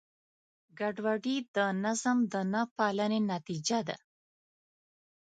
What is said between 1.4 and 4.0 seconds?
د نظم د نهپالنې نتیجه ده.